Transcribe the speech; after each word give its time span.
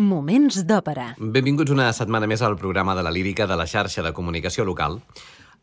Moments 0.00 0.62
d'òpera. 0.64 1.10
Benvinguts 1.20 1.68
una 1.74 1.90
setmana 1.92 2.24
més 2.24 2.40
al 2.40 2.54
programa 2.56 2.94
de 2.96 3.02
la 3.04 3.10
lírica 3.12 3.44
de 3.44 3.58
la 3.60 3.66
xarxa 3.68 4.00
de 4.00 4.14
comunicació 4.16 4.64
local. 4.64 5.02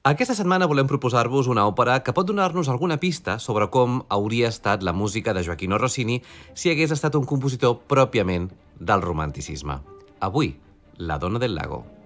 Aquesta 0.06 0.36
setmana 0.38 0.68
volem 0.70 0.86
proposar-vos 0.86 1.50
una 1.50 1.66
òpera 1.66 2.04
que 2.06 2.14
pot 2.14 2.28
donar-nos 2.30 2.70
alguna 2.70 3.00
pista 3.02 3.40
sobre 3.40 3.72
com 3.74 4.04
hauria 4.08 4.54
estat 4.54 4.86
la 4.86 4.94
música 4.94 5.34
de 5.34 5.42
Joaquino 5.42 5.82
Rossini 5.82 6.22
si 6.54 6.70
hagués 6.70 6.94
estat 6.94 7.18
un 7.18 7.26
compositor 7.26 7.80
pròpiament 7.90 8.52
del 8.78 9.02
romanticisme. 9.02 9.82
Avui, 10.20 10.60
La 11.00 11.18
dona 11.18 11.40
del 11.40 11.56
lago. 11.56 11.99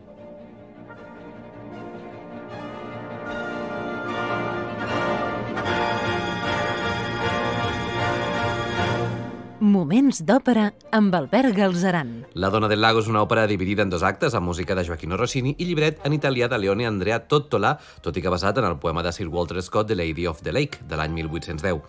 Moments 9.64 10.18
d'òpera 10.28 10.66
amb 10.92 11.14
Albert 11.16 11.54
Galzeran. 11.56 12.10
La 12.36 12.50
dona 12.52 12.68
del 12.68 12.82
lago 12.84 13.00
és 13.00 13.08
una 13.08 13.22
òpera 13.24 13.46
dividida 13.48 13.86
en 13.86 13.94
dos 13.94 14.04
actes 14.04 14.34
amb 14.36 14.50
música 14.50 14.76
de 14.76 14.84
Joaquino 14.84 15.16
Rossini 15.16 15.54
i 15.56 15.68
llibret 15.70 16.02
en 16.04 16.12
italià 16.12 16.50
de 16.52 16.58
Leone 16.60 16.84
Andrea 16.84 17.22
Tottola, 17.32 17.78
tot 18.04 18.20
i 18.20 18.22
que 18.22 18.34
basat 18.34 18.60
en 18.60 18.68
el 18.68 18.76
poema 18.84 19.06
de 19.08 19.14
Sir 19.16 19.30
Walter 19.32 19.64
Scott 19.64 19.88
The 19.88 19.96
Lady 19.96 20.28
of 20.28 20.42
the 20.44 20.52
Lake, 20.52 20.84
de 20.84 21.00
l'any 21.00 21.16
1810. 21.16 21.80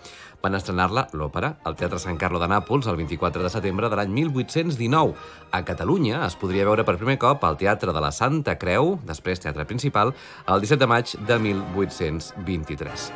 Van 0.45 0.55
estrenar-la, 0.55 1.09
l'òpera, 1.19 1.57
al 1.65 1.75
Teatre 1.75 1.99
San 1.99 2.15
Carlo 2.21 2.39
de 2.39 2.47
Nàpols 2.47 2.87
el 2.87 3.01
24 3.01 3.43
de 3.43 3.51
setembre 3.51 3.91
de 3.91 3.99
l'any 3.99 4.15
1819. 4.23 5.17
A 5.51 5.65
Catalunya 5.67 6.23
es 6.29 6.39
podria 6.39 6.69
veure 6.69 6.87
per 6.87 6.95
primer 7.01 7.19
cop 7.19 7.43
al 7.43 7.59
Teatre 7.59 7.91
de 7.91 8.05
la 8.07 8.13
Santa 8.15 8.55
Creu, 8.55 9.01
després 9.03 9.43
Teatre 9.43 9.67
Principal, 9.67 10.15
el 10.47 10.63
17 10.63 10.79
de 10.79 10.95
maig 10.95 11.17
de 11.27 11.41
1823. 11.51 13.11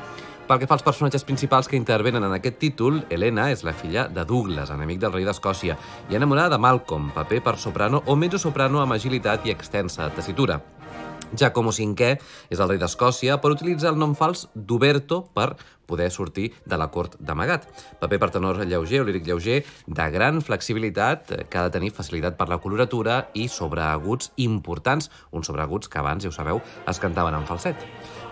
Pel 0.49 0.57
que 0.63 0.65
fa 0.65 0.79
als 0.79 0.85
personatges 0.87 1.27
principals 1.29 1.67
que 1.69 1.77
intervenen 1.77 2.25
en 2.25 2.33
aquest 2.33 2.57
títol, 2.57 3.03
Helena 3.13 3.51
és 3.53 3.61
la 3.69 3.75
filla 3.77 4.07
de 4.09 4.23
Douglas, 4.25 4.71
enemic 4.73 5.03
del 5.03 5.13
rei 5.13 5.27
d'Escòcia, 5.29 5.77
i 6.09 6.17
enamorada 6.17 6.55
de 6.55 6.59
Malcolm, 6.65 7.11
paper 7.13 7.43
per 7.45 7.59
soprano 7.61 8.01
o 8.07 8.17
mezzo-soprano 8.17 8.81
amb 8.81 8.97
agilitat 8.97 9.45
i 9.45 9.53
extensa 9.53 10.09
tessitura. 10.17 10.57
Giacomo 11.37 11.69
V 11.69 12.07
és 12.49 12.61
el 12.61 12.69
rei 12.71 12.79
d'Escòcia 12.81 13.37
per 13.43 13.51
utilitzar 13.53 13.93
el 13.93 13.99
nom 14.01 14.15
fals 14.17 14.47
d'Uberto 14.55 15.27
per 15.37 15.51
poder 15.85 16.09
sortir 16.11 16.55
de 16.65 16.79
la 16.81 16.89
cort 16.89 17.19
d'amagat. 17.21 17.69
Paper 18.01 18.19
per 18.19 18.31
tenor 18.31 18.65
lleuger 18.65 19.03
o 19.03 19.05
líric 19.05 19.27
lleuger 19.27 19.65
de 19.87 20.11
gran 20.11 20.41
flexibilitat 20.41 21.29
que 21.51 21.59
ha 21.59 21.67
de 21.69 21.75
tenir 21.77 21.93
facilitat 21.93 22.41
per 22.41 22.49
la 22.49 22.61
coloratura 22.65 23.27
i 23.35 23.49
sobreaguts 23.53 24.33
importants, 24.37 25.11
uns 25.31 25.53
sobreaguts 25.53 25.93
que 25.93 26.01
abans, 26.01 26.25
ja 26.25 26.33
ho 26.33 26.33
sabeu, 26.33 26.63
es 26.89 27.05
cantaven 27.05 27.37
en 27.37 27.45
falset. 27.45 27.85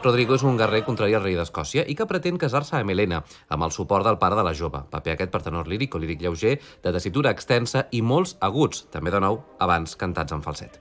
Rodrigo 0.07 0.37
és 0.37 0.45
un 0.47 0.55
guerrer 0.55 0.85
contrari 0.87 1.17
al 1.19 1.25
rei 1.25 1.35
d'Escòcia 1.35 1.83
i 1.91 1.97
que 1.99 2.07
pretén 2.07 2.37
casar-se 2.39 2.77
amb 2.79 2.93
Helena, 2.93 3.19
amb 3.51 3.67
el 3.67 3.73
suport 3.75 4.07
del 4.07 4.21
pare 4.23 4.39
de 4.39 4.45
la 4.47 4.53
jove, 4.55 4.85
paper 4.93 5.17
aquest 5.17 5.33
per 5.35 5.41
tenor 5.43 5.67
líric 5.67 5.97
o 5.99 5.99
líric 5.99 6.23
lleuger, 6.23 6.53
de 6.85 6.93
tessitura 6.95 7.33
extensa 7.35 7.89
i 7.91 8.05
molts 8.07 8.37
aguts, 8.39 8.85
també 8.95 9.11
de 9.11 9.25
nou 9.25 9.41
abans 9.67 9.99
cantats 9.99 10.37
en 10.37 10.47
falset. 10.47 10.79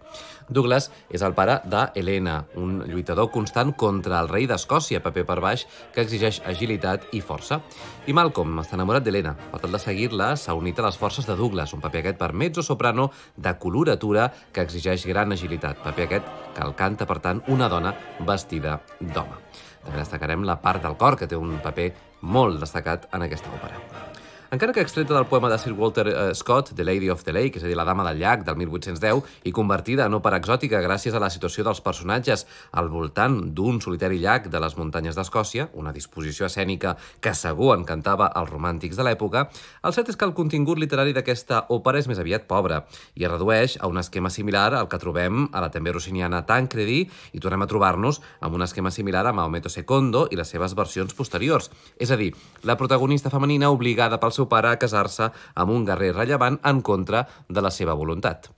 Douglas 0.49 0.91
és 1.09 1.23
el 1.25 1.33
pare 1.33 1.57
de 1.65 1.81
Helena, 1.95 2.35
un 2.61 2.83
lluitador 2.85 3.31
constant 3.33 3.73
contra 3.73 4.19
el 4.21 4.29
rei 4.29 4.45
d'Escòcia, 4.49 5.01
paper 5.01 5.25
per 5.25 5.39
baix, 5.41 5.65
que 5.93 6.03
exigeix 6.05 6.41
agilitat 6.45 7.07
i 7.17 7.21
força. 7.25 7.61
I 8.05 8.13
Malcolm 8.13 8.61
està 8.61 8.77
enamorat 8.77 9.05
d'Helena. 9.05 9.35
Per 9.51 9.61
tal 9.63 9.73
de 9.73 9.81
seguir-la, 9.81 10.33
s'ha 10.37 10.53
unit 10.57 10.79
a 10.79 10.85
les 10.87 10.99
forces 11.01 11.25
de 11.25 11.37
Douglas, 11.39 11.73
un 11.73 11.81
paper 11.81 12.03
aquest 12.03 12.19
per 12.21 12.33
mezzo-soprano 12.33 13.09
de 13.35 13.55
coloratura 13.57 14.31
que 14.53 14.65
exigeix 14.65 15.07
gran 15.09 15.33
agilitat. 15.33 15.81
Paper 15.83 16.09
aquest 16.09 16.33
que 16.55 16.65
el 16.65 16.75
canta, 16.77 17.09
per 17.09 17.19
tant, 17.23 17.41
una 17.47 17.69
dona 17.71 17.95
vestida 18.27 18.79
d'home. 18.99 19.41
També 19.85 20.01
destacarem 20.01 20.45
la 20.45 20.59
part 20.61 20.83
del 20.85 20.97
cor, 20.97 21.17
que 21.17 21.29
té 21.29 21.37
un 21.37 21.57
paper 21.63 21.91
molt 22.21 22.61
destacat 22.61 23.09
en 23.13 23.25
aquesta 23.25 23.53
òpera. 23.53 24.14
Encara 24.55 24.71
que 24.71 24.79
extreta 24.79 25.13
del 25.13 25.25
poema 25.25 25.49
de 25.49 25.57
Sir 25.59 25.73
Walter 25.73 26.07
eh, 26.07 26.33
Scott, 26.33 26.69
The 26.73 26.85
Lady 26.85 27.09
of 27.09 27.25
the 27.25 27.33
Lake, 27.33 27.59
és 27.59 27.63
a 27.65 27.67
dir, 27.67 27.75
La 27.75 27.83
dama 27.83 28.05
del 28.07 28.21
llac, 28.21 28.45
del 28.47 28.55
1810, 28.55 29.25
i 29.43 29.51
convertida 29.51 30.05
en 30.07 30.13
òpera 30.15 30.37
exòtica 30.39 30.79
gràcies 30.79 31.11
a 31.11 31.19
la 31.19 31.27
situació 31.27 31.65
dels 31.67 31.81
personatges 31.83 32.45
al 32.71 32.87
voltant 32.87 33.35
d'un 33.51 33.81
solitari 33.83 34.15
llac 34.23 34.47
de 34.47 34.61
les 34.63 34.77
muntanyes 34.79 35.19
d'Escòcia, 35.19 35.65
una 35.75 35.91
disposició 35.91 36.47
escènica 36.47 36.93
que 37.19 37.33
segur 37.35 37.73
encantava 37.75 38.29
als 38.31 38.53
romàntics 38.53 38.95
de 38.95 39.03
l'època, 39.03 39.49
el 39.83 39.97
cert 39.97 40.13
és 40.13 40.15
que 40.15 40.23
el 40.23 40.31
contingut 40.37 40.79
literari 40.79 41.11
d'aquesta 41.11 41.65
òpera 41.75 41.99
és 41.99 42.07
més 42.07 42.23
aviat 42.23 42.47
pobre 42.47 42.85
i 43.19 43.27
es 43.27 43.33
redueix 43.33 43.75
a 43.81 43.91
un 43.91 43.99
esquema 43.99 44.31
similar 44.31 44.69
al 44.79 44.87
que 44.87 45.01
trobem 45.03 45.49
a 45.51 45.65
la 45.65 45.71
també 45.75 45.91
rossiniana 45.91 46.45
Tancredi 46.47 47.01
i 47.35 47.43
tornem 47.43 47.67
a 47.67 47.67
trobar-nos 47.67 48.21
amb 48.39 48.55
un 48.55 48.63
esquema 48.63 48.95
similar 48.95 49.27
a 49.27 49.35
Maometo 49.35 49.67
II 49.67 50.29
i 50.31 50.39
les 50.39 50.47
seves 50.47 50.79
versions 50.79 51.11
posteriors. 51.11 51.67
És 51.99 52.15
a 52.15 52.15
dir, 52.15 52.31
la 52.63 52.79
protagonista 52.79 53.33
femenina 53.35 53.75
obligada 53.75 54.15
pel 54.15 54.31
seu 54.31 54.44
pare 54.51 54.73
a 54.73 54.81
casar-se 54.81 55.31
amb 55.55 55.71
un 55.71 55.87
guerrer 55.87 56.13
rellevant 56.15 56.59
en 56.63 56.81
contra 56.81 57.27
de 57.49 57.65
la 57.65 57.73
seva 57.73 57.93
voluntat. 57.93 58.51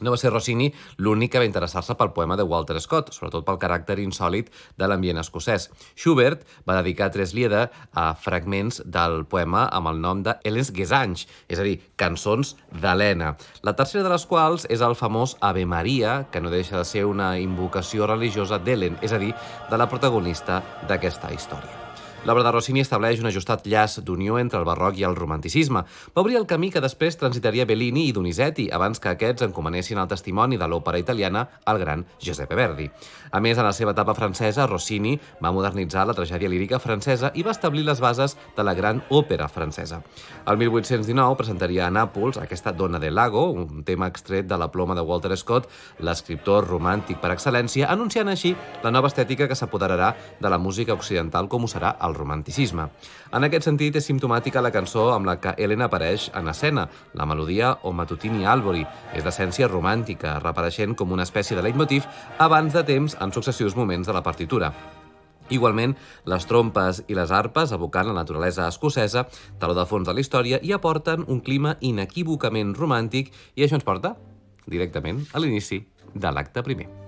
No 0.00 0.12
va 0.12 0.18
ser 0.18 0.30
Rossini 0.32 0.70
l'únic 1.02 1.34
que 1.34 1.42
va 1.42 1.48
interessar-se 1.48 1.96
pel 1.98 2.12
poema 2.16 2.36
de 2.38 2.46
Walter 2.48 2.78
Scott, 2.80 3.12
sobretot 3.12 3.44
pel 3.46 3.58
caràcter 3.60 3.98
insòlid 4.00 4.48
de 4.78 4.88
l'ambient 4.88 5.20
escocès. 5.20 5.68
Schubert 5.94 6.46
va 6.68 6.78
dedicar 6.80 7.10
tres 7.12 7.34
lieder 7.36 7.66
a 7.92 8.06
fragments 8.14 8.82
del 8.84 9.22
poema 9.28 9.66
amb 9.68 9.92
el 9.92 10.00
nom 10.00 10.24
de 10.24 10.36
Helen's 10.44 10.72
Gesange, 10.76 11.28
és 11.48 11.60
a 11.60 11.66
dir, 11.66 11.78
cançons 12.00 12.54
d'Helena, 12.72 13.34
la 13.62 13.76
tercera 13.76 14.06
de 14.06 14.14
les 14.14 14.26
quals 14.26 14.66
és 14.70 14.80
el 14.80 14.96
famós 14.98 15.36
Ave 15.40 15.66
Maria, 15.66 16.22
que 16.32 16.40
no 16.40 16.52
deixa 16.52 16.78
de 16.78 16.88
ser 16.88 17.04
una 17.08 17.34
invocació 17.38 18.08
religiosa 18.10 18.62
d'Helen, 18.62 18.98
és 19.02 19.12
a 19.12 19.22
dir, 19.22 19.34
de 19.70 19.78
la 19.78 19.90
protagonista 19.90 20.62
d'aquesta 20.88 21.32
història. 21.34 21.81
L'obra 22.22 22.44
de 22.46 22.52
Rossini 22.54 22.78
estableix 22.84 23.18
un 23.18 23.26
ajustat 23.26 23.64
llaç 23.66 23.96
d'unió 24.06 24.36
entre 24.38 24.60
el 24.60 24.64
barroc 24.64 24.94
i 25.00 25.02
el 25.02 25.16
romanticisme. 25.18 25.80
Va 26.14 26.22
obrir 26.22 26.36
el 26.38 26.44
camí 26.46 26.68
que 26.70 26.80
després 26.80 27.16
transitaria 27.18 27.64
Bellini 27.66 28.04
i 28.06 28.12
Donizetti, 28.14 28.68
abans 28.70 29.02
que 29.02 29.10
aquests 29.10 29.42
encomanessin 29.48 29.98
el 29.98 30.06
testimoni 30.06 30.54
de 30.54 30.68
l'òpera 30.70 31.00
italiana 31.02 31.48
al 31.66 31.80
gran 31.82 32.04
Giuseppe 32.22 32.54
Verdi. 32.54 32.86
A 33.32 33.40
més, 33.42 33.58
en 33.58 33.66
la 33.66 33.72
seva 33.74 33.90
etapa 33.90 34.14
francesa, 34.14 34.68
Rossini 34.70 35.16
va 35.42 35.50
modernitzar 35.50 36.04
la 36.06 36.14
tragèdia 36.14 36.50
lírica 36.52 36.78
francesa 36.78 37.32
i 37.34 37.42
va 37.42 37.50
establir 37.56 37.82
les 37.88 37.98
bases 37.98 38.36
de 38.54 38.62
la 38.62 38.76
gran 38.78 39.02
òpera 39.10 39.48
francesa. 39.50 39.98
El 40.46 40.62
1819 40.62 41.40
presentaria 41.42 41.88
a 41.88 41.90
Nàpols 41.90 42.38
aquesta 42.38 42.70
Dona 42.70 43.02
del 43.02 43.16
Lago, 43.18 43.48
un 43.50 43.82
tema 43.82 44.06
extret 44.06 44.46
de 44.46 44.60
la 44.60 44.70
ploma 44.70 44.94
de 44.94 45.02
Walter 45.02 45.34
Scott, 45.36 45.66
l'escriptor 45.98 46.70
romàntic 46.70 47.18
per 47.18 47.34
excel·lència, 47.34 47.90
anunciant 47.90 48.30
així 48.30 48.54
la 48.84 48.94
nova 48.94 49.10
estètica 49.10 49.50
que 49.50 49.58
s'apoderarà 49.58 50.14
de 50.38 50.54
la 50.54 50.62
música 50.62 50.94
occidental 50.94 51.50
com 51.50 51.66
ho 51.66 51.72
serà 51.72 51.96
el 52.06 52.11
romanticisme. 52.14 52.88
En 53.32 53.44
aquest 53.46 53.66
sentit, 53.68 53.96
és 53.96 54.06
simptomàtica 54.06 54.62
la 54.62 54.72
cançó 54.74 55.10
amb 55.14 55.26
la 55.28 55.38
que 55.40 55.54
Helena 55.58 55.90
apareix 55.90 56.30
en 56.38 56.48
escena, 56.48 56.88
la 57.14 57.26
melodia 57.26 57.74
O 57.82 57.92
Matutini 57.92 58.46
Albori. 58.46 58.86
És 59.14 59.24
d'essència 59.24 59.68
romàntica, 59.68 60.38
reapareixent 60.40 60.96
com 60.96 61.12
una 61.12 61.26
espècie 61.28 61.56
de 61.56 61.62
leitmotiv 61.62 62.08
abans 62.38 62.72
de 62.72 62.84
temps 62.84 63.16
en 63.20 63.32
successius 63.32 63.76
moments 63.76 64.06
de 64.06 64.16
la 64.16 64.22
partitura. 64.22 64.72
Igualment, 65.52 65.96
les 66.24 66.46
trompes 66.46 67.02
i 67.08 67.18
les 67.18 67.32
arpes, 67.34 67.72
evocant 67.76 68.08
la 68.08 68.16
naturalesa 68.16 68.68
escocesa, 68.68 69.26
taló 69.58 69.76
de 69.76 69.86
fons 69.86 70.08
de 70.08 70.14
la 70.14 70.24
història, 70.24 70.60
i 70.62 70.72
aporten 70.72 71.26
un 71.28 71.42
clima 71.44 71.76
inequívocament 71.80 72.76
romàntic 72.78 73.32
i 73.56 73.66
això 73.66 73.80
ens 73.80 73.88
porta 73.88 74.16
directament 74.66 75.24
a 75.32 75.42
l'inici 75.42 75.82
de 76.14 76.30
l'acte 76.30 76.62
primer. 76.62 77.01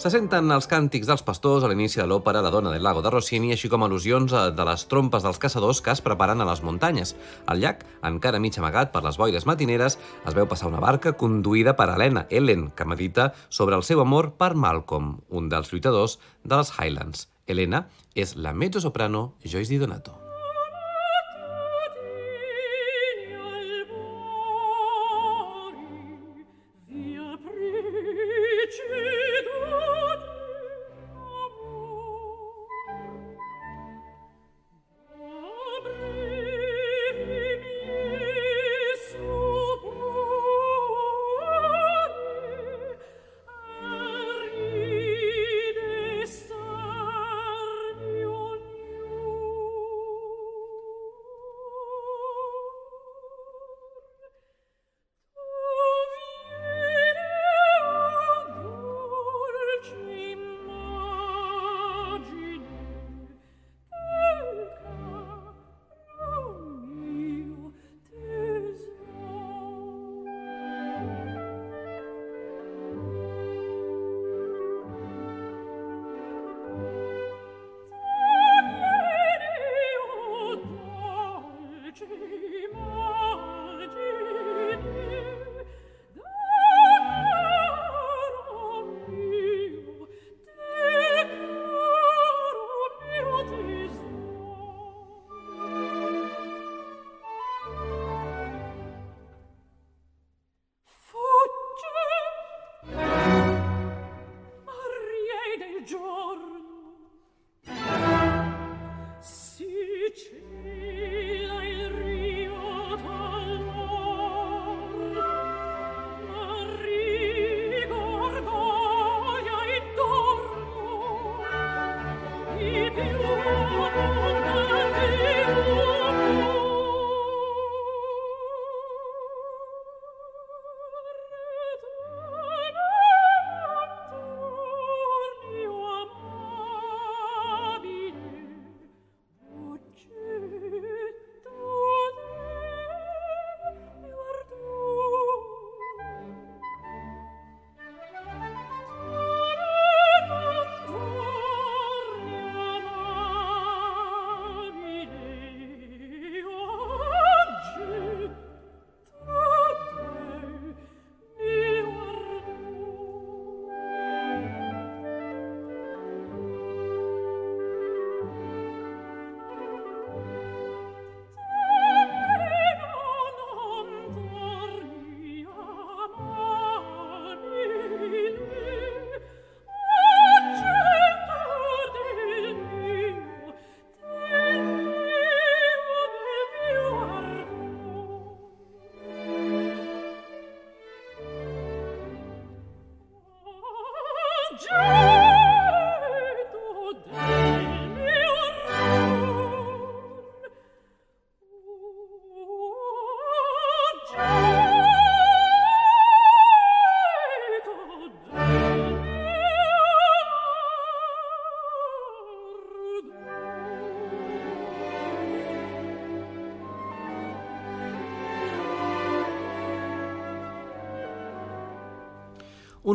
Se 0.00 0.08
senten 0.08 0.48
els 0.54 0.64
càntics 0.64 1.04
dels 1.10 1.20
pastors 1.20 1.60
a 1.60 1.68
l'inici 1.68 1.98
de 2.00 2.06
l'òpera 2.08 2.40
La 2.40 2.48
dona 2.48 2.70
del 2.72 2.80
lago 2.80 3.02
de 3.04 3.10
Rossini, 3.12 3.50
així 3.52 3.68
com 3.68 3.82
al·lusions 3.84 4.32
eh, 4.32 4.44
de 4.56 4.64
les 4.64 4.86
trompes 4.88 5.26
dels 5.26 5.36
caçadors 5.42 5.82
que 5.84 5.92
es 5.92 6.00
preparen 6.00 6.40
a 6.40 6.46
les 6.48 6.62
muntanyes. 6.64 7.12
Al 7.44 7.60
llac, 7.60 7.82
encara 8.08 8.40
mig 8.40 8.56
amagat 8.56 8.94
per 8.94 9.02
les 9.04 9.18
boires 9.20 9.44
matineres, 9.44 9.98
es 10.24 10.38
veu 10.38 10.48
passar 10.48 10.70
una 10.70 10.80
barca 10.80 11.12
conduïda 11.12 11.76
per 11.76 11.90
Helena, 11.92 12.24
Ellen, 12.30 12.70
que 12.72 12.88
medita 12.88 13.34
sobre 13.50 13.76
el 13.76 13.84
seu 13.84 14.00
amor 14.00 14.30
per 14.40 14.54
Malcolm, 14.54 15.18
un 15.28 15.52
dels 15.52 15.68
lluitadors 15.68 16.16
dels 16.48 16.72
Highlands. 16.78 17.28
Helena 17.44 17.84
és 18.16 18.38
la 18.40 18.56
mezzosoprano 18.56 19.34
Joyce 19.44 19.74
Di 19.74 19.84
Donato. 19.84 20.19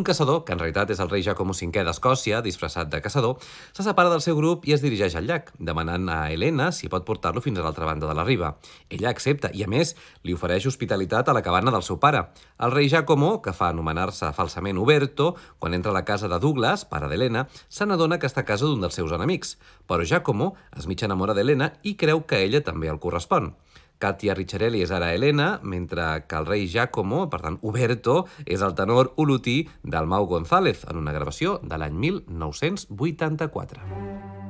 Caçador, 0.06 0.44
que 0.46 0.54
en 0.54 0.62
realitat 0.62 0.92
és 0.94 1.00
el 1.04 1.10
rei 1.12 1.24
Giacomo 1.26 1.52
V 1.58 1.84
d'Escòcia, 1.84 2.42
disfressat 2.46 2.88
de 2.92 3.02
caçador, 3.04 3.42
se 3.74 3.84
separa 3.84 4.12
del 4.14 4.22
seu 4.24 4.38
grup 4.38 4.68
i 4.70 4.76
es 4.76 4.84
dirigeix 4.84 5.18
al 5.18 5.26
llac, 5.28 5.52
demanant 5.60 6.08
a 6.14 6.20
Helena 6.32 6.70
si 6.72 6.88
pot 6.88 7.04
portar-lo 7.08 7.42
fins 7.42 7.60
a 7.60 7.66
l'altra 7.66 7.90
banda 7.90 8.08
de 8.08 8.16
la 8.16 8.24
riba. 8.24 8.54
Ella 8.90 9.10
accepta 9.10 9.52
i, 9.52 9.66
a 9.66 9.68
més, 9.68 9.96
li 10.24 10.38
ofereix 10.38 10.70
hospitalitat 10.70 11.28
a 11.28 11.36
la 11.36 11.44
cabana 11.44 11.74
del 11.74 11.84
seu 11.84 12.00
pare. 12.00 12.28
El 12.62 12.72
rei 12.72 12.88
Giacomo, 12.94 13.42
que 13.42 13.56
fa 13.58 13.74
anomenar-se 13.74 14.32
falsament 14.38 14.78
Uberto, 14.80 15.34
quan 15.60 15.74
entra 15.74 15.92
a 15.92 15.98
la 15.98 16.06
casa 16.06 16.30
de 16.32 16.40
Douglas, 16.40 16.86
pare 16.86 17.10
d'Helena, 17.12 17.48
se 17.68 17.90
n'adona 17.90 18.22
que 18.22 18.30
està 18.30 18.46
a 18.46 18.48
casa 18.48 18.70
d'un 18.70 18.86
dels 18.86 18.96
seus 18.96 19.12
enemics. 19.12 19.58
Però 19.90 20.06
Giacomo 20.06 20.54
es 20.78 20.88
mig 20.88 21.02
enamora 21.04 21.34
d'Helena 21.34 21.74
i 21.84 21.98
creu 21.98 22.24
que 22.30 22.46
ella 22.46 22.62
també 22.64 22.94
el 22.94 23.02
correspon. 23.02 23.56
Katia 24.00 24.36
Ricciarelli 24.38 24.84
és 24.86 24.92
ara 24.92 25.12
Helena, 25.14 25.60
mentre 25.64 26.26
que 26.28 26.40
el 26.40 26.50
rei 26.50 26.68
Giacomo, 26.72 27.26
per 27.30 27.42
tant, 27.46 27.60
Uberto, 27.62 28.24
és 28.46 28.66
el 28.66 28.76
tenor 28.78 29.14
olotí 29.18 29.62
del 29.84 30.08
Mau 30.08 30.28
González, 30.32 30.86
en 30.90 31.02
una 31.02 31.16
gravació 31.16 31.60
de 31.64 31.80
l'any 31.80 32.00
1984. 32.08 34.45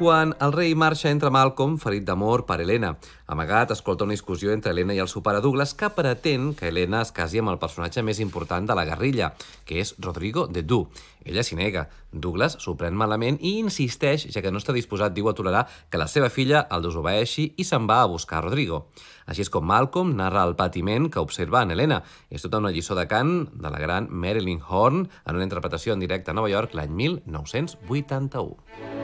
Quan 0.00 0.30
el 0.40 0.54
rei 0.54 0.72
marxa, 0.72 1.10
entra 1.12 1.28
Malcolm, 1.28 1.74
ferit 1.76 2.06
d'amor 2.08 2.46
per 2.48 2.56
Helena. 2.62 2.94
Amagat, 3.28 3.74
escolta 3.74 4.06
una 4.06 4.14
discussió 4.14 4.48
entre 4.54 4.72
Helena 4.72 4.94
i 4.96 5.00
el 5.02 5.10
seu 5.12 5.20
pare 5.20 5.42
Douglas 5.44 5.74
que 5.76 5.90
pretén 5.92 6.54
que 6.56 6.70
Helena 6.70 7.02
es 7.04 7.10
casi 7.12 7.42
amb 7.42 7.52
el 7.52 7.58
personatge 7.60 8.00
més 8.00 8.16
important 8.24 8.64
de 8.64 8.76
la 8.78 8.86
guerrilla, 8.88 9.34
que 9.68 9.76
és 9.82 9.92
Rodrigo 9.98 10.46
de 10.48 10.62
Du. 10.62 10.86
Ella 11.20 11.44
s'hi 11.44 11.58
nega. 11.58 11.82
Douglas 12.10 12.56
s'ho 12.64 12.78
pren 12.80 12.96
malament 12.96 13.36
i 13.44 13.58
insisteix, 13.60 14.24
ja 14.32 14.40
que 14.40 14.48
no 14.48 14.62
està 14.62 14.72
disposat, 14.72 15.12
diu, 15.12 15.28
a 15.28 15.34
tolerar 15.36 15.66
que 15.92 16.00
la 16.00 16.08
seva 16.08 16.32
filla 16.32 16.62
el 16.72 16.80
desobeeixi 16.86 17.50
i 17.60 17.66
se'n 17.68 17.84
va 17.84 18.00
a 18.00 18.08
buscar 18.08 18.40
Rodrigo. 18.46 18.86
Així 19.28 19.44
és 19.44 19.52
com 19.52 19.68
Malcolm 19.68 20.14
narra 20.16 20.46
el 20.48 20.56
patiment 20.56 21.10
que 21.12 21.20
observa 21.20 21.60
en 21.60 21.76
Helena. 21.76 22.00
És 22.30 22.40
tota 22.40 22.56
una 22.64 22.72
lliçó 22.72 22.96
de 22.96 23.04
cant 23.04 23.50
de 23.52 23.68
la 23.68 23.84
gran 23.84 24.08
Marilyn 24.08 24.64
Horne 24.64 25.10
en 25.26 25.36
una 25.36 25.44
interpretació 25.44 25.92
en 25.92 26.00
directe 26.00 26.32
a 26.32 26.38
Nova 26.40 26.48
York 26.48 26.72
l'any 26.72 26.96
1981. 27.04 28.99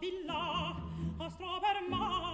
villa, 0.00 0.76
a 1.18 1.30
strober 1.30 1.88
mar, 1.88 2.29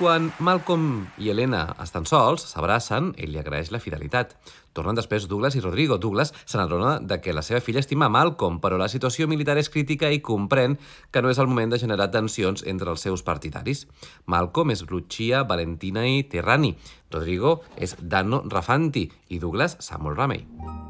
Quan 0.00 0.30
Malcolm 0.40 1.10
i 1.20 1.28
Helena 1.28 1.74
estan 1.84 2.06
sols, 2.08 2.46
s'abracen, 2.48 3.10
ell 3.20 3.34
li 3.34 3.40
agraeix 3.42 3.68
la 3.68 3.82
fidelitat. 3.84 4.32
Tornen 4.72 4.96
després 4.96 5.26
Douglas 5.28 5.58
i 5.58 5.60
Rodrigo. 5.60 5.98
Douglas 6.00 6.32
se 6.48 6.56
n'adona 6.56 6.94
de 7.04 7.18
que 7.20 7.34
la 7.36 7.44
seva 7.44 7.60
filla 7.60 7.82
estima 7.84 8.08
Malcolm, 8.08 8.62
però 8.64 8.78
la 8.80 8.88
situació 8.88 9.28
militar 9.28 9.58
és 9.60 9.68
crítica 9.68 10.08
i 10.08 10.22
comprèn 10.24 10.78
que 11.12 11.20
no 11.20 11.28
és 11.28 11.36
el 11.36 11.52
moment 11.52 11.74
de 11.74 11.82
generar 11.82 12.08
tensions 12.14 12.64
entre 12.64 12.88
els 12.88 13.04
seus 13.04 13.20
partidaris. 13.20 13.84
Malcolm 14.24 14.72
és 14.72 14.86
Lucia, 14.88 15.42
Valentina 15.44 16.06
i 16.08 16.22
Terrani. 16.24 16.78
Rodrigo 17.12 17.58
és 17.76 17.98
Danno 18.00 18.40
Rafanti 18.48 19.04
i 19.28 19.42
Douglas 19.44 19.76
Samuel 19.84 20.16
Ramey. 20.16 20.89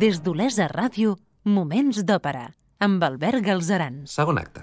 Des 0.00 0.16
d'Olesa 0.24 0.64
Ràdio, 0.70 1.10
Moments 1.44 1.98
d'Òpera, 2.08 2.46
amb 2.86 3.02
Albert 3.04 3.44
Galzeran. 3.44 3.98
Segon 4.08 4.40
acte. 4.40 4.59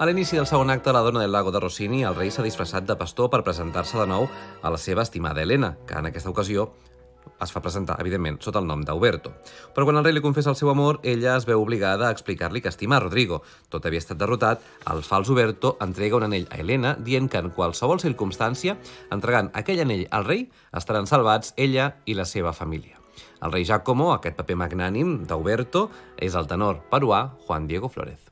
A 0.00 0.06
l'inici 0.08 0.38
del 0.38 0.46
segon 0.48 0.70
acte, 0.72 0.94
la 0.96 1.02
dona 1.04 1.20
del 1.20 1.32
lago 1.34 1.50
de 1.52 1.60
Rossini, 1.60 1.98
el 2.08 2.14
rei 2.16 2.30
s'ha 2.32 2.40
disfressat 2.40 2.86
de 2.88 2.94
pastor 2.96 3.26
per 3.28 3.42
presentar-se 3.44 3.98
de 4.00 4.06
nou 4.08 4.30
a 4.64 4.70
la 4.72 4.78
seva 4.80 5.02
estimada 5.04 5.42
Helena, 5.42 5.74
que 5.84 5.98
en 5.98 6.08
aquesta 6.08 6.30
ocasió 6.30 6.70
es 7.44 7.52
fa 7.52 7.60
presentar, 7.60 7.98
evidentment, 8.00 8.38
sota 8.40 8.62
el 8.64 8.70
nom 8.70 8.80
d'Auberto. 8.80 9.34
Però 9.76 9.84
quan 9.84 10.00
el 10.00 10.06
rei 10.06 10.14
li 10.16 10.22
confessa 10.24 10.48
el 10.54 10.56
seu 10.56 10.70
amor, 10.72 11.02
ella 11.02 11.34
es 11.34 11.44
veu 11.44 11.60
obligada 11.60 12.08
a 12.08 12.14
explicar-li 12.16 12.62
que 12.64 12.72
estima 12.72 13.02
Rodrigo. 13.04 13.42
Tot 13.68 13.84
havia 13.84 14.00
estat 14.00 14.16
derrotat, 14.16 14.64
el 14.88 15.04
fals 15.04 15.28
Uberto 15.28 15.74
entrega 15.84 16.16
un 16.16 16.24
anell 16.30 16.48
a 16.48 16.62
Helena 16.64 16.94
dient 16.96 17.28
que 17.28 17.44
en 17.44 17.52
qualsevol 17.52 18.00
circumstància, 18.00 18.78
entregant 19.12 19.52
aquell 19.52 19.84
anell 19.84 20.06
al 20.16 20.24
rei, 20.24 20.46
estaran 20.72 21.12
salvats 21.12 21.52
ella 21.58 21.90
i 22.06 22.16
la 22.16 22.24
seva 22.24 22.56
família. 22.56 22.96
El 23.44 23.52
rei 23.52 23.68
Giacomo, 23.68 24.14
aquest 24.16 24.40
paper 24.40 24.56
magnànim 24.64 25.26
d'Uberto, 25.28 25.90
és 26.16 26.40
el 26.40 26.48
tenor 26.48 26.86
peruà 26.88 27.26
Juan 27.44 27.68
Diego 27.68 27.92
Flórez. 27.92 28.29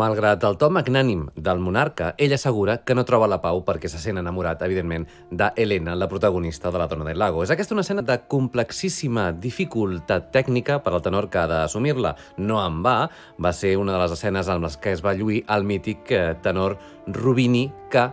Malgrat 0.00 0.44
el 0.48 0.54
to 0.56 0.70
magnànim 0.72 1.26
del 1.36 1.58
monarca, 1.60 2.14
ell 2.16 2.32
assegura 2.32 2.78
que 2.86 2.94
no 2.96 3.02
troba 3.04 3.26
la 3.28 3.40
pau 3.42 3.58
perquè 3.66 3.88
se 3.90 3.98
sent 4.00 4.16
enamorat, 4.16 4.62
evidentment, 4.64 5.04
d'Helena, 5.28 5.96
la 5.98 6.06
protagonista 6.08 6.70
de 6.72 6.78
La 6.80 6.86
dona 6.88 7.04
del 7.04 7.18
lago. 7.20 7.42
És 7.44 7.50
aquesta 7.52 7.74
una 7.74 7.84
escena 7.84 8.04
de 8.06 8.16
complexíssima 8.30 9.26
dificultat 9.32 10.30
tècnica 10.32 10.78
per 10.80 10.94
al 10.94 11.02
tenor 11.04 11.28
que 11.28 11.42
ha 11.42 11.48
d'assumir-la. 11.50 12.14
No 12.38 12.62
en 12.62 12.78
va, 12.86 13.10
va 13.36 13.52
ser 13.52 13.74
una 13.76 13.92
de 13.92 14.00
les 14.00 14.14
escenes 14.16 14.48
en 14.48 14.64
les 14.64 14.78
que 14.80 14.94
es 14.96 15.04
va 15.04 15.12
lluir 15.18 15.42
el 15.48 15.68
mític 15.68 16.14
eh, 16.16 16.22
tenor 16.40 16.78
Rubini, 17.06 17.66
que 17.90 18.06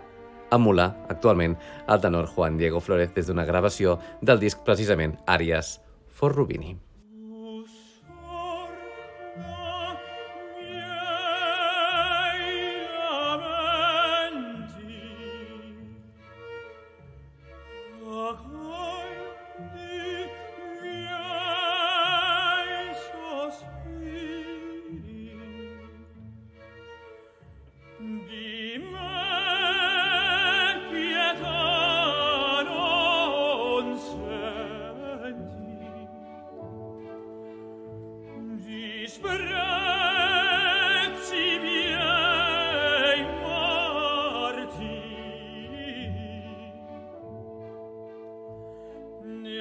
emula 0.51 0.89
actualment 1.07 1.55
el 1.87 2.01
tenor 2.01 2.27
Juan 2.33 2.57
Diego 2.57 2.81
Flórez 2.81 3.13
des 3.15 3.31
d'una 3.31 3.47
gravació 3.47 3.95
del 4.19 4.43
disc 4.43 4.59
precisament 4.67 5.15
Arias 5.25 5.77
for 6.09 6.35
Rubini. 6.35 6.86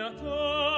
Ne 0.06 0.12
ha 0.22 0.75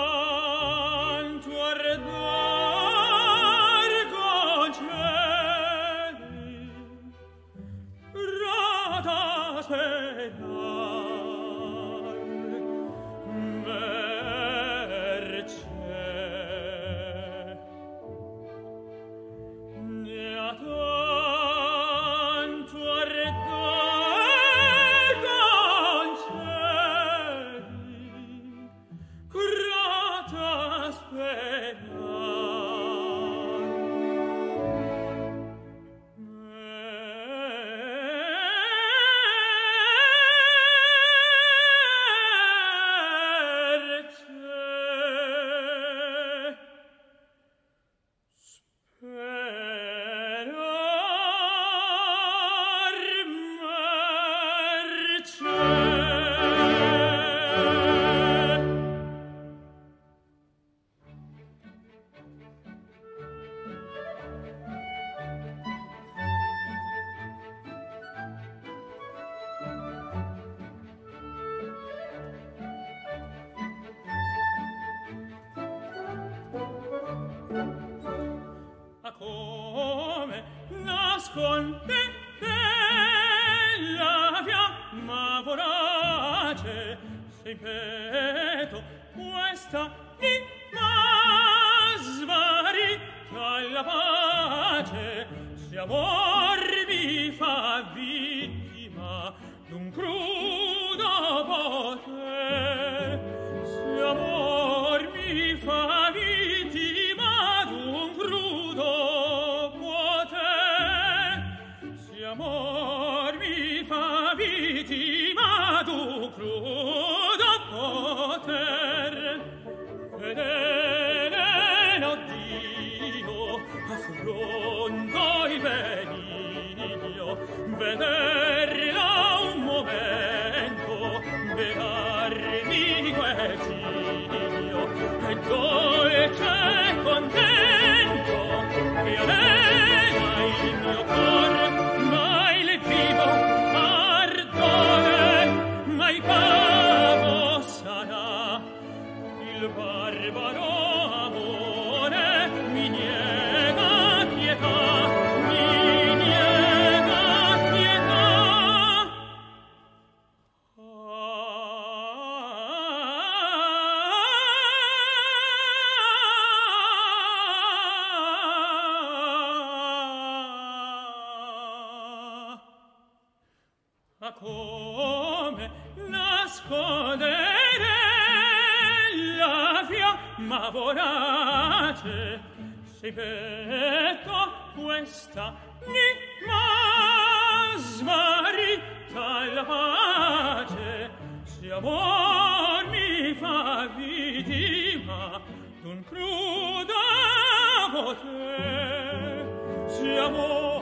potere 198.09 199.45
se 199.89 200.78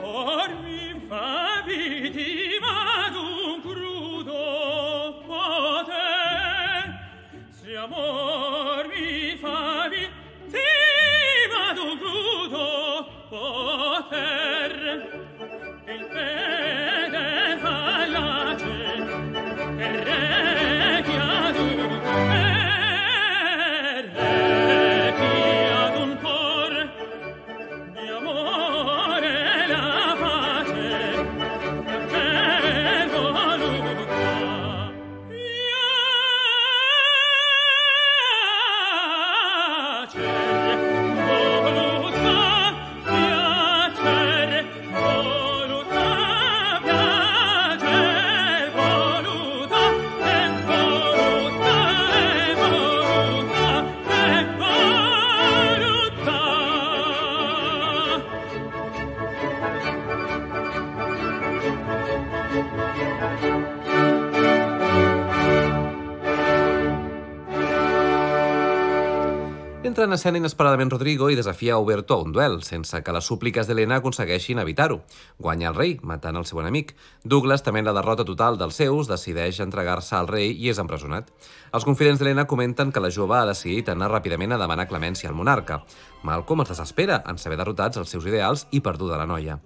Entra 69.97 70.05
en 70.05 70.13
escena 70.13 70.37
inesperadament 70.37 70.91
Rodrigo 70.93 71.31
i 71.33 71.35
desafia 71.35 71.79
Uberto 71.81 72.13
a 72.13 72.21
un 72.21 72.29
duel, 72.29 72.59
sense 72.61 72.99
que 73.01 73.13
les 73.15 73.25
súpliques 73.25 73.65
d'Helena 73.65 73.97
aconsegueixin 73.97 74.61
evitar-ho. 74.61 74.99
Guanya 75.41 75.71
el 75.71 75.77
rei, 75.79 75.95
matant 76.05 76.37
el 76.37 76.45
seu 76.45 76.61
enemic. 76.61 76.93
Douglas, 77.25 77.63
també 77.65 77.81
en 77.81 77.89
la 77.89 77.95
derrota 77.97 78.21
total 78.21 78.59
dels 78.61 78.77
seus, 78.77 79.09
decideix 79.09 79.57
entregar-se 79.65 80.13
al 80.13 80.29
rei 80.29 80.53
i 80.53 80.69
és 80.69 80.77
empresonat. 80.77 81.33
Els 81.73 81.89
confidents 81.89 82.21
d'Helena 82.21 82.45
comenten 82.45 82.93
que 82.93 83.01
la 83.01 83.09
jove 83.09 83.39
ha 83.39 83.49
decidit 83.49 83.89
anar 83.89 84.13
ràpidament 84.13 84.53
a 84.53 84.61
demanar 84.61 84.85
clemència 84.85 85.33
al 85.33 85.39
monarca. 85.41 85.81
Malcolm 86.21 86.61
es 86.61 86.75
desespera 86.75 87.23
en 87.25 87.41
saber 87.41 87.57
derrotats 87.57 87.97
els 87.97 88.13
seus 88.13 88.29
ideals 88.29 88.67
i 88.69 88.85
perduda 88.85 89.17
la 89.17 89.25
noia. 89.25 89.57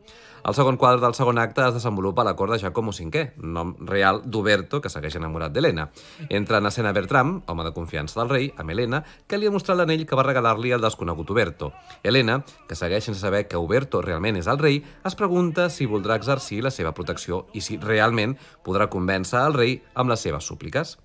El 0.42 0.56
segon 0.58 0.78
quadre 0.82 1.04
del 1.04 1.14
segon 1.14 1.38
acte 1.38 1.62
es 1.68 1.76
desenvolupa 1.76 2.24
a 2.24 2.26
la 2.26 2.34
de 2.34 2.58
Giacomo 2.58 2.92
V, 2.92 3.34
nom 3.38 3.76
real 3.80 4.22
d'Uberto, 4.26 4.82
que 4.82 4.90
segueix 4.90 5.16
enamorat 5.16 5.52
d'Helena. 5.54 5.90
Entra 6.30 6.58
en 6.58 6.66
escena 6.66 6.92
Bertram, 6.92 7.44
home 7.46 7.64
de 7.64 7.74
confiança 7.74 8.20
del 8.20 8.30
rei, 8.30 8.54
amb 8.58 8.72
Helena, 8.72 9.04
que 9.28 9.38
li 9.38 9.46
ha 9.46 9.52
mostrat 9.52 9.78
l'anell 9.78 10.06
que 10.08 10.16
va 10.16 10.24
regalar-li 10.24 10.72
el 10.72 10.82
desconegut 10.82 11.30
Uberto. 11.30 11.72
Helena, 12.04 12.40
que 12.68 12.76
segueix 12.76 13.06
sense 13.06 13.22
saber 13.22 13.48
que 13.48 13.58
Uberto 13.58 14.02
realment 14.02 14.38
és 14.38 14.48
el 14.48 14.58
rei, 14.58 14.82
es 15.06 15.16
pregunta 15.16 15.70
si 15.70 15.86
voldrà 15.86 16.18
exercir 16.18 16.64
la 16.64 16.72
seva 16.72 16.94
protecció 16.94 17.46
i 17.54 17.62
si 17.62 17.78
realment 17.78 18.36
podrà 18.66 18.90
convèncer 18.90 19.46
el 19.46 19.54
rei 19.54 19.78
amb 19.94 20.10
les 20.10 20.26
seves 20.26 20.44
súpliques. 20.44 20.98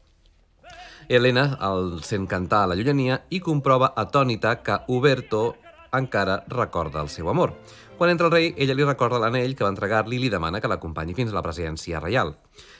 Helena 1.08 1.58
el 1.62 2.00
sent 2.02 2.26
cantar 2.26 2.64
a 2.64 2.72
la 2.72 2.74
llunyania 2.74 3.20
i 3.30 3.38
comprova 3.40 3.92
atònita 3.94 4.56
que 4.64 4.80
Uberto 4.88 5.54
encara 5.92 6.44
recorda 6.48 7.00
el 7.00 7.08
seu 7.08 7.30
amor. 7.30 7.54
Quan 7.96 8.10
entra 8.10 8.26
el 8.26 8.32
rei, 8.32 8.50
ella 8.60 8.74
li 8.76 8.84
recorda 8.84 9.16
l'anell 9.22 9.54
que 9.56 9.64
va 9.64 9.70
entregar-li 9.72 10.18
i 10.18 10.20
li 10.20 10.28
demana 10.28 10.60
que 10.60 10.68
l'acompanyi 10.68 11.14
fins 11.16 11.30
a 11.32 11.36
la 11.38 11.42
presidència 11.44 12.00
reial. 12.02 12.34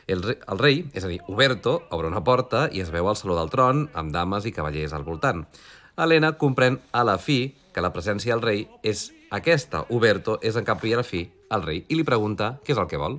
El, 0.07 0.21
rei, 0.21 0.37
el 0.53 0.59
rei, 0.61 0.83
és 0.93 1.07
a 1.07 1.09
dir, 1.09 1.23
Uberto, 1.33 1.79
obre 1.97 2.11
una 2.11 2.21
porta 2.21 2.67
i 2.69 2.83
es 2.85 2.91
veu 2.93 3.09
al 3.09 3.17
saló 3.17 3.39
del 3.39 3.49
tron 3.49 3.87
amb 3.97 4.13
dames 4.13 4.45
i 4.45 4.53
cavallers 4.53 4.93
al 4.93 5.07
voltant. 5.09 5.47
Helena 5.97 6.35
comprèn 6.37 6.77
a 6.93 7.07
la 7.09 7.17
fi 7.17 7.55
que 7.73 7.81
la 7.81 7.95
presència 7.97 8.37
del 8.37 8.45
rei 8.45 8.67
és 8.85 9.07
aquesta. 9.33 9.87
Uberto 9.89 10.37
és 10.45 10.61
en 10.61 10.69
cap 10.69 10.85
i 10.85 10.93
a 10.93 11.01
la 11.01 11.07
fi 11.07 11.25
el 11.49 11.65
rei 11.65 11.87
i 11.89 11.97
li 11.97 12.05
pregunta 12.05 12.59
què 12.61 12.77
és 12.77 12.83
el 12.83 12.91
que 12.91 13.01
vol. 13.01 13.17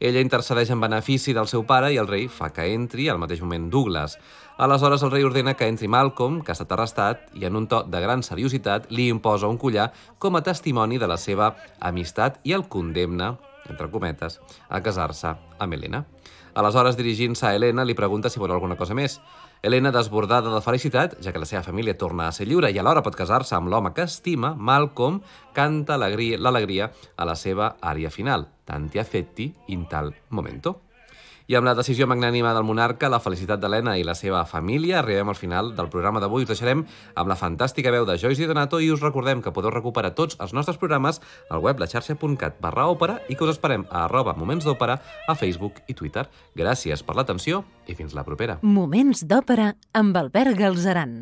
Ella 0.00 0.24
intercedeix 0.24 0.72
en 0.72 0.80
benefici 0.80 1.36
del 1.36 1.52
seu 1.52 1.68
pare 1.68 1.92
i 1.92 2.00
el 2.00 2.08
rei 2.08 2.26
fa 2.32 2.48
que 2.52 2.64
entri 2.72 3.10
al 3.12 3.20
mateix 3.20 3.44
moment 3.44 3.68
Douglas. 3.72 4.16
Aleshores 4.56 5.02
el 5.02 5.10
rei 5.10 5.24
ordena 5.24 5.52
que 5.52 5.66
entri 5.68 5.84
Malcolm, 5.86 6.38
que 6.40 6.48
ha 6.48 6.56
estat 6.56 6.70
arrestat, 6.72 7.26
i 7.36 7.44
en 7.44 7.58
un 7.58 7.66
to 7.68 7.82
de 7.84 8.00
gran 8.00 8.22
seriositat 8.24 8.86
li 8.88 9.10
imposa 9.12 9.50
un 9.52 9.58
collar 9.60 9.90
com 10.18 10.38
a 10.38 10.40
testimoni 10.40 10.96
de 10.96 11.08
la 11.10 11.18
seva 11.20 11.50
amistat 11.78 12.38
i 12.42 12.54
el 12.56 12.64
condemna, 12.72 13.34
entre 13.68 13.90
cometes, 13.92 14.38
a 14.70 14.80
casar-se 14.80 15.34
amb 15.60 15.76
Helena. 15.76 16.06
Aleshores, 16.56 16.96
dirigint-se 16.96 17.44
a 17.44 17.52
Helena, 17.52 17.84
li 17.84 17.92
pregunta 17.92 18.32
si 18.32 18.40
vol 18.40 18.54
alguna 18.54 18.78
cosa 18.80 18.96
més. 18.96 19.18
Helena, 19.60 19.92
desbordada 19.92 20.48
de 20.48 20.62
felicitat, 20.64 21.18
ja 21.20 21.36
que 21.36 21.42
la 21.42 21.50
seva 21.50 21.60
família 21.66 21.98
torna 22.00 22.30
a 22.30 22.32
ser 22.32 22.48
lliure 22.48 22.72
i 22.72 22.80
alhora 22.80 23.04
pot 23.04 23.18
casar-se 23.18 23.58
amb 23.58 23.68
l'home 23.68 23.92
que 23.92 24.08
estima, 24.08 24.54
Malcolm 24.56 25.20
canta 25.52 26.00
l'alegria 26.00 26.88
a 27.16 27.28
la 27.28 27.36
seva 27.36 27.74
àrea 27.82 28.08
final, 28.08 28.48
tanti 28.64 29.04
affetti 29.04 29.52
in 29.68 29.84
tal 29.84 30.14
momento. 30.30 30.85
I 31.46 31.54
amb 31.54 31.68
la 31.68 31.76
decisió 31.78 32.08
magnànima 32.10 32.50
del 32.56 32.64
monarca, 32.66 33.06
la 33.06 33.20
felicitat 33.22 33.60
d'Helena 33.62 33.92
i 34.00 34.02
la 34.06 34.16
seva 34.18 34.40
família, 34.50 34.98
arribem 34.98 35.28
al 35.30 35.38
final 35.38 35.70
del 35.76 35.90
programa 35.92 36.18
d'avui. 36.18 36.42
Us 36.42 36.50
deixarem 36.50 36.82
amb 37.14 37.30
la 37.30 37.36
fantàstica 37.38 37.92
veu 37.94 38.06
de 38.08 38.16
Joyce 38.18 38.42
Di 38.42 38.48
Donato 38.50 38.80
i 38.82 38.90
us 38.90 39.04
recordem 39.04 39.44
que 39.44 39.54
podeu 39.54 39.70
recuperar 39.70 40.10
tots 40.18 40.34
els 40.42 40.56
nostres 40.58 40.80
programes 40.82 41.22
al 41.50 41.62
web 41.62 41.78
laxarxa.cat 41.78 42.58
barra 42.58 42.88
òpera 42.90 43.20
i 43.30 43.38
que 43.38 43.46
us 43.46 43.54
esperem 43.54 43.86
a 43.92 44.08
arroba 44.08 44.34
Moments 44.34 44.66
d'Òpera 44.66 44.98
a 44.98 45.38
Facebook 45.38 45.84
i 45.86 45.94
Twitter. 45.94 46.26
Gràcies 46.58 47.06
per 47.06 47.14
l'atenció 47.14 47.62
i 47.86 47.94
fins 47.94 48.18
la 48.18 48.26
propera. 48.26 48.58
Moments 48.66 49.22
d'òpera 49.22 49.76
amb 49.94 50.18
Albert 50.18 50.58
Galzeran. 50.58 51.20